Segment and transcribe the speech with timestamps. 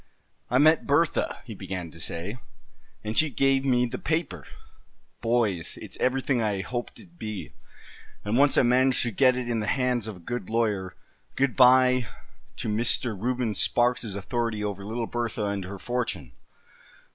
[0.49, 2.39] "I met Bertha," he began to say,
[3.03, 4.45] "and she gave me the paper.
[5.21, 7.51] Boys, it's everything I hoped it'd be;
[8.25, 10.95] and once I manage to get it in the hands of a good lawyer,
[11.35, 12.07] good bye
[12.57, 13.15] to Mr.
[13.15, 16.31] Reuben Sparks' authority over little Bertha, and her fortune."